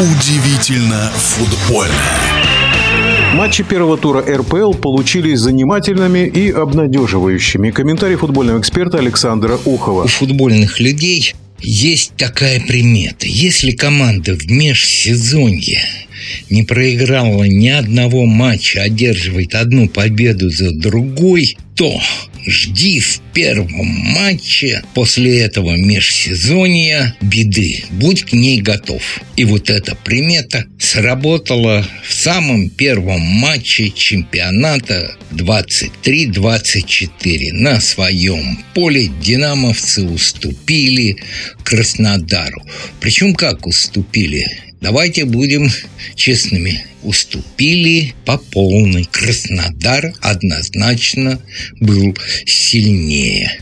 Удивительно 0.00 1.10
футбольно. 1.16 1.92
Матчи 3.34 3.64
первого 3.64 3.98
тура 3.98 4.20
РПЛ 4.20 4.74
получились 4.74 5.40
занимательными 5.40 6.20
и 6.20 6.52
обнадеживающими. 6.52 7.72
Комментарий 7.72 8.14
футбольного 8.14 8.60
эксперта 8.60 8.98
Александра 8.98 9.58
Ухова. 9.64 10.04
У 10.04 10.06
футбольных 10.06 10.78
людей 10.78 11.34
есть 11.60 12.12
такая 12.16 12.60
примета. 12.60 13.26
Если 13.26 13.72
команда 13.72 14.34
в 14.36 14.48
межсезонье 14.48 15.82
не 16.48 16.62
проиграла 16.62 17.42
ни 17.42 17.68
одного 17.68 18.24
матча, 18.24 18.82
одерживает 18.82 19.56
одну 19.56 19.88
победу 19.88 20.48
за 20.48 20.70
другой, 20.70 21.56
то 21.74 22.00
жди 22.48 23.00
в 23.00 23.20
первом 23.32 23.86
матче 23.86 24.82
после 24.94 25.40
этого 25.40 25.76
межсезонья 25.76 27.16
беды. 27.20 27.84
Будь 27.90 28.22
к 28.24 28.32
ней 28.32 28.60
готов. 28.60 29.20
И 29.36 29.44
вот 29.44 29.70
эта 29.70 29.94
примета 29.94 30.64
сработала 30.78 31.86
в 32.06 32.12
самом 32.12 32.68
первом 32.70 33.20
матче 33.20 33.90
чемпионата 33.90 35.16
23-24. 35.32 37.52
На 37.52 37.80
своем 37.80 38.58
поле 38.74 39.08
динамовцы 39.22 40.02
уступили 40.02 41.18
Краснодару. 41.62 42.64
Причем 43.00 43.34
как 43.34 43.66
уступили? 43.66 44.67
Давайте 44.80 45.24
будем 45.24 45.70
честными. 46.14 46.84
Уступили 47.02 48.14
по 48.24 48.38
полной. 48.38 49.04
Краснодар 49.04 50.14
однозначно 50.20 51.40
был 51.80 52.16
сильнее. 52.46 53.60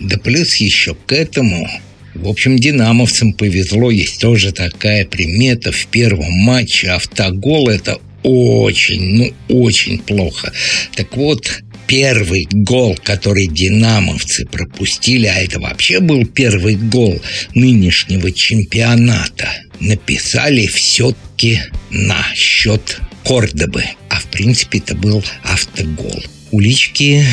Да 0.00 0.18
плюс 0.18 0.56
еще 0.56 0.94
к 0.94 1.12
этому 1.12 1.68
в 2.14 2.28
общем, 2.28 2.58
динамовцам 2.58 3.32
повезло. 3.32 3.92
Есть 3.92 4.20
тоже 4.20 4.50
такая 4.50 5.06
примета. 5.06 5.70
В 5.70 5.86
первом 5.86 6.32
матче 6.32 6.90
автогол– 6.90 7.68
это 7.68 7.98
очень, 8.24 9.00
ну, 9.00 9.32
очень 9.48 9.98
плохо. 9.98 10.52
Так 10.96 11.16
вот, 11.16 11.62
первый 11.88 12.46
гол, 12.52 12.96
который 13.02 13.48
динамовцы 13.48 14.44
пропустили, 14.44 15.26
а 15.26 15.40
это 15.40 15.58
вообще 15.58 15.98
был 16.00 16.24
первый 16.26 16.76
гол 16.76 17.20
нынешнего 17.54 18.30
чемпионата, 18.30 19.48
написали 19.80 20.66
все-таки 20.66 21.60
на 21.90 22.24
счет 22.34 23.00
Кордобы. 23.24 23.84
А 24.08 24.20
в 24.20 24.26
принципе 24.26 24.78
это 24.78 24.94
был 24.94 25.24
автогол. 25.42 26.22
Улички 26.50 27.24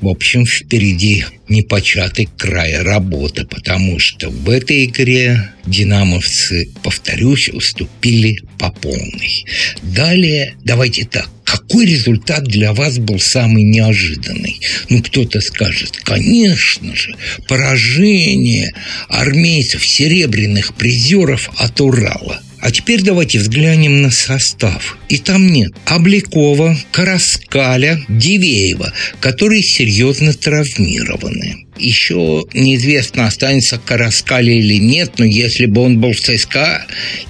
в 0.00 0.08
общем, 0.08 0.46
впереди 0.46 1.26
непочатый 1.48 2.26
край 2.38 2.78
работы, 2.78 3.44
потому 3.44 3.98
что 3.98 4.30
в 4.30 4.48
этой 4.48 4.86
игре 4.86 5.52
динамовцы, 5.66 6.70
повторюсь, 6.82 7.50
уступили 7.50 8.40
по 8.58 8.72
полной. 8.72 9.44
Далее, 9.82 10.54
давайте 10.64 11.04
так, 11.04 11.28
какой 11.50 11.86
результат 11.86 12.44
для 12.44 12.72
вас 12.72 12.98
был 12.98 13.18
самый 13.18 13.64
неожиданный? 13.64 14.60
Ну, 14.88 15.02
кто-то 15.02 15.40
скажет, 15.40 15.96
конечно 15.96 16.94
же, 16.94 17.16
поражение 17.48 18.72
армейцев, 19.08 19.84
серебряных 19.84 20.74
призеров 20.74 21.50
от 21.56 21.80
Урала– 21.80 22.40
а 22.60 22.70
теперь 22.70 23.02
давайте 23.02 23.38
взглянем 23.38 24.02
на 24.02 24.10
состав. 24.10 24.98
И 25.08 25.18
там 25.18 25.50
нет 25.50 25.72
Обликова, 25.86 26.76
Караскаля, 26.92 28.00
Дивеева, 28.08 28.92
которые 29.20 29.62
серьезно 29.62 30.32
травмированы. 30.32 31.66
Еще 31.78 32.44
неизвестно, 32.52 33.26
останется 33.26 33.78
Караскаля 33.78 34.52
или 34.52 34.74
нет, 34.74 35.12
но 35.18 35.24
если 35.24 35.64
бы 35.64 35.80
он 35.80 35.98
был 35.98 36.12
в 36.12 36.20
ЦСКА 36.20 36.84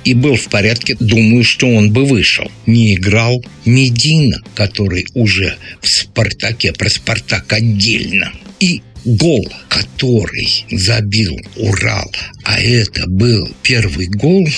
и 0.04 0.12
был 0.12 0.34
в 0.34 0.48
порядке, 0.48 0.96
думаю, 0.98 1.44
что 1.44 1.68
он 1.68 1.92
бы 1.92 2.04
вышел. 2.04 2.50
Не 2.66 2.94
играл 2.94 3.44
Медина, 3.64 4.42
который 4.56 5.06
уже 5.14 5.56
в 5.80 5.88
«Спартаке», 5.88 6.72
про 6.72 6.90
«Спартак» 6.90 7.52
отдельно. 7.52 8.32
И 8.58 8.82
гол, 9.04 9.46
который 9.68 10.64
забил 10.70 11.38
Урал, 11.56 12.10
а 12.44 12.60
это 12.60 13.06
был 13.06 13.48
первый 13.62 14.06
гол, 14.06 14.48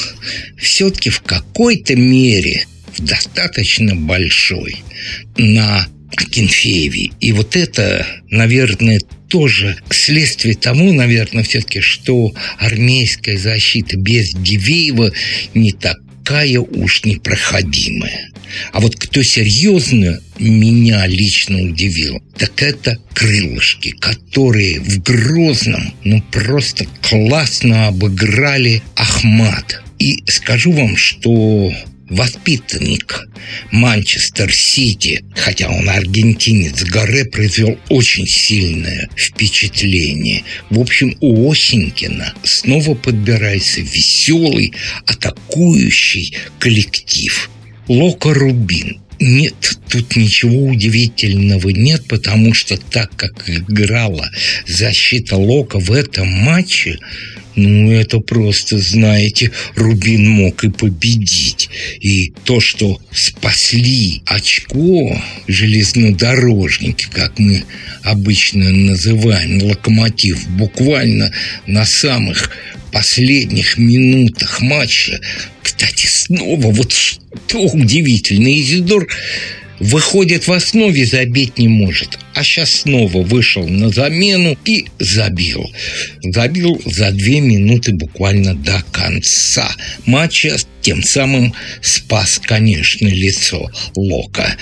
все-таки 0.58 1.10
в 1.10 1.20
какой-то 1.20 1.94
мере 1.96 2.66
достаточно 2.98 3.94
большой 3.94 4.82
на 5.36 5.86
Кенфееве. 6.30 7.10
И 7.20 7.32
вот 7.32 7.56
это, 7.56 8.06
наверное, 8.30 9.00
тоже 9.28 9.76
следствие 9.90 10.54
тому, 10.54 10.92
наверное, 10.92 11.42
все-таки, 11.42 11.80
что 11.80 12.32
армейская 12.58 13.38
защита 13.38 13.96
без 13.96 14.32
Дивеева 14.32 15.12
не 15.54 15.72
такая 15.72 16.60
уж 16.60 17.04
непроходимая. 17.04 18.31
А 18.72 18.80
вот 18.80 18.96
кто 18.96 19.22
серьезно 19.22 20.20
меня 20.38 21.06
лично 21.06 21.62
удивил, 21.62 22.22
так 22.36 22.62
это 22.62 22.98
крылышки, 23.14 23.90
которые 23.90 24.80
в 24.80 25.02
Грозном 25.02 25.94
ну 26.04 26.22
просто 26.32 26.86
классно 27.08 27.88
обыграли 27.88 28.82
Ахмат. 28.96 29.82
И 29.98 30.24
скажу 30.26 30.72
вам, 30.72 30.96
что 30.96 31.72
воспитанник 32.12 33.26
Манчестер 33.70 34.52
Сити, 34.52 35.24
хотя 35.34 35.68
он 35.68 35.88
аргентинец, 35.88 36.82
Горе 36.84 37.24
произвел 37.24 37.78
очень 37.88 38.26
сильное 38.26 39.08
впечатление. 39.16 40.44
В 40.70 40.78
общем, 40.80 41.16
у 41.20 41.50
Осенькина 41.50 42.34
снова 42.42 42.94
подбирается 42.94 43.80
веселый, 43.80 44.72
атакующий 45.06 46.36
коллектив. 46.58 47.50
Лока 47.92 48.32
Рубин. 48.32 49.02
Нет, 49.20 49.54
тут 49.90 50.16
ничего 50.16 50.64
удивительного 50.64 51.68
нет, 51.68 52.08
потому 52.08 52.54
что 52.54 52.78
так 52.78 53.14
как 53.16 53.50
играла 53.50 54.30
защита 54.66 55.36
Лока 55.36 55.78
в 55.78 55.92
этом 55.92 56.26
матче, 56.26 56.98
ну, 57.54 57.92
это 57.92 58.18
просто, 58.20 58.78
знаете, 58.78 59.50
Рубин 59.74 60.26
мог 60.26 60.64
и 60.64 60.70
победить. 60.70 61.68
И 62.00 62.32
то, 62.44 62.60
что 62.60 62.98
спасли 63.12 64.22
очко 64.24 65.22
железнодорожники, 65.46 67.08
как 67.12 67.38
мы 67.38 67.62
обычно 68.02 68.70
называем, 68.70 69.62
локомотив, 69.64 70.48
буквально 70.48 71.30
на 71.66 71.84
самых 71.84 72.50
последних 72.92 73.78
минутах 73.78 74.60
матча. 74.60 75.20
Кстати, 75.62 76.06
снова 76.06 76.70
вот 76.70 76.92
что 76.92 77.60
удивительно, 77.60 78.48
Изидор 78.60 79.08
выходит 79.80 80.46
в 80.46 80.52
основе, 80.52 81.04
забить 81.04 81.58
не 81.58 81.68
может. 81.68 82.18
А 82.34 82.44
сейчас 82.44 82.70
снова 82.70 83.22
вышел 83.22 83.66
на 83.68 83.90
замену 83.90 84.56
и 84.64 84.86
забил. 84.98 85.68
Забил 86.22 86.80
за 86.86 87.10
две 87.10 87.40
минуты 87.40 87.92
буквально 87.92 88.54
до 88.54 88.82
конца 88.92 89.68
матча. 90.06 90.56
Тем 90.80 91.02
самым 91.02 91.54
спас, 91.80 92.40
конечно, 92.42 93.06
лицо 93.06 93.70
Лока. 93.94 94.56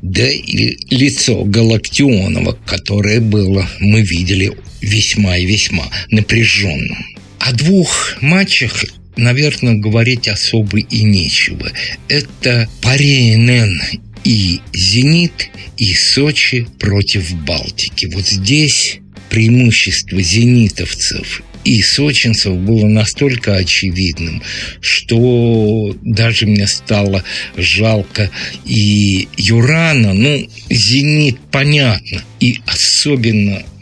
Да 0.00 0.28
и 0.28 0.76
лицо 0.90 1.44
Галактионова, 1.44 2.58
которое 2.66 3.20
было, 3.20 3.68
мы 3.78 4.02
видели, 4.02 4.52
весьма 4.80 5.36
и 5.36 5.46
весьма 5.46 5.88
напряженным. 6.10 7.11
О 7.44 7.52
двух 7.52 8.16
матчах 8.20 8.84
наверное, 9.16 9.74
говорить 9.74 10.28
особо 10.28 10.78
и 10.78 11.02
нечего. 11.02 11.70
Это 12.08 12.68
Паренен 12.80 13.80
и 14.24 14.60
«Зенит», 14.72 15.50
и 15.76 15.94
«Сочи» 15.94 16.66
против 16.78 17.34
Балтики. 17.44 18.06
Вот 18.06 18.26
здесь 18.26 18.98
преимущество 19.28 20.20
зенитовцев 20.22 21.42
и 21.64 21.80
сочинцев 21.82 22.56
было 22.56 22.86
настолько 22.86 23.54
очевидным, 23.54 24.42
что 24.80 25.96
даже 26.02 26.46
мне 26.46 26.66
стало 26.66 27.22
жалко 27.56 28.30
и 28.64 29.28
Юрана, 29.36 30.12
ну, 30.12 30.48
«Зенит» 30.70 31.38
понятно, 31.50 32.22
и 32.40 32.60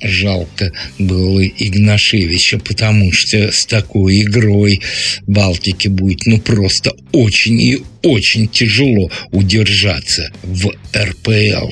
жалко 0.02 0.72
было 0.99 1.46
Игнашевича, 1.46 2.58
потому 2.58 3.12
что 3.12 3.52
с 3.52 3.67
такой 3.67 4.22
игрой 4.22 4.81
Балтике 5.26 5.88
будет 5.88 6.26
ну 6.26 6.38
просто 6.38 6.93
очень 7.12 7.61
и 7.61 7.82
очень 8.02 8.49
тяжело 8.49 9.11
удержаться 9.31 10.32
в 10.43 10.72
РПЛ. 10.96 11.70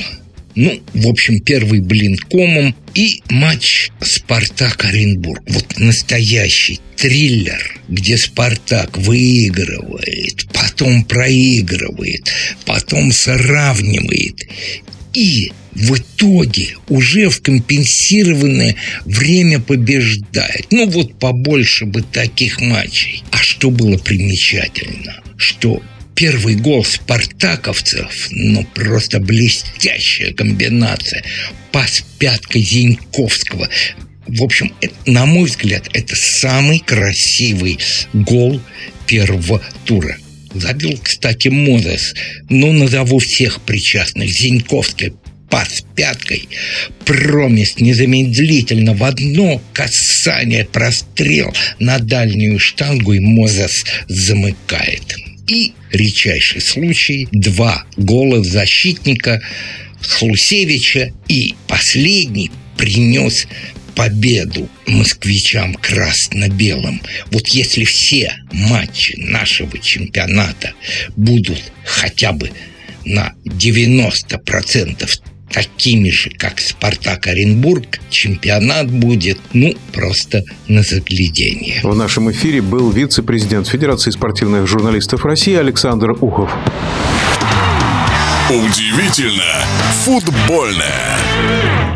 Ну, 0.54 0.82
в 0.92 1.06
общем, 1.06 1.38
первый 1.38 1.78
блин 1.78 2.16
комом 2.16 2.74
и 2.92 3.22
матч 3.28 3.90
«Спартак-Оренбург». 4.00 5.40
Вот 5.46 5.78
настоящий 5.78 6.80
триллер, 6.96 7.78
где 7.88 8.16
«Спартак» 8.16 8.98
выигрывает, 8.98 10.48
потом 10.52 11.04
проигрывает, 11.04 12.32
потом 12.64 13.12
сравнивает. 13.12 14.48
И 15.14 15.52
в 15.78 15.96
итоге 15.96 16.76
уже 16.88 17.28
в 17.28 17.40
компенсированное 17.40 18.74
время 19.04 19.60
побеждает. 19.60 20.66
Ну 20.70 20.88
вот 20.90 21.18
побольше 21.18 21.86
бы 21.86 22.02
таких 22.02 22.60
матчей. 22.60 23.22
А 23.30 23.38
что 23.38 23.70
было 23.70 23.96
примечательно? 23.96 25.22
Что 25.36 25.80
первый 26.16 26.56
гол 26.56 26.84
спартаковцев, 26.84 28.28
ну 28.30 28.66
просто 28.74 29.20
блестящая 29.20 30.32
комбинация. 30.32 31.22
Пас 31.70 32.04
пяткой 32.18 32.62
Зиньковского. 32.62 33.68
В 34.26 34.42
общем, 34.42 34.74
на 35.06 35.26
мой 35.26 35.48
взгляд, 35.48 35.88
это 35.92 36.16
самый 36.16 36.80
красивый 36.80 37.78
гол 38.12 38.60
первого 39.06 39.62
тура. 39.84 40.16
Забил, 40.54 40.98
кстати, 41.00 41.48
Мозес. 41.48 42.14
Но 42.48 42.72
назову 42.72 43.20
всех 43.20 43.60
причастных. 43.62 44.30
Зиньковский 44.30 45.12
пас 45.50 45.84
пяткой. 45.94 46.48
Промес 47.04 47.78
незамедлительно 47.78 48.94
в 48.94 49.04
одно 49.04 49.62
касание 49.72 50.64
прострел 50.64 51.54
на 51.78 51.98
дальнюю 51.98 52.58
штангу, 52.58 53.12
и 53.12 53.20
Мозес 53.20 53.84
замыкает. 54.08 55.16
И 55.46 55.72
редчайший 55.92 56.60
случай. 56.60 57.28
Два 57.32 57.84
гола 57.96 58.44
защитника 58.44 59.40
Хлусевича 60.00 61.12
и 61.26 61.54
последний 61.66 62.50
принес 62.76 63.46
победу 63.94 64.68
москвичам 64.86 65.74
красно-белым. 65.74 67.02
Вот 67.32 67.48
если 67.48 67.84
все 67.84 68.32
матчи 68.52 69.16
нашего 69.18 69.76
чемпионата 69.78 70.72
будут 71.16 71.60
хотя 71.84 72.32
бы 72.32 72.52
на 73.04 73.34
90% 73.44 75.08
такими 75.50 76.10
же, 76.10 76.30
как 76.30 76.60
«Спартак 76.60 77.26
Оренбург», 77.26 78.00
чемпионат 78.10 78.90
будет, 78.90 79.38
ну, 79.52 79.74
просто 79.92 80.42
на 80.68 80.82
заглядение. 80.82 81.80
В 81.82 81.94
нашем 81.94 82.30
эфире 82.30 82.60
был 82.62 82.90
вице-президент 82.90 83.66
Федерации 83.68 84.10
спортивных 84.10 84.66
журналистов 84.66 85.24
России 85.24 85.54
Александр 85.54 86.12
Ухов. 86.12 86.50
Удивительно 88.50 89.66
футбольное. 90.04 91.87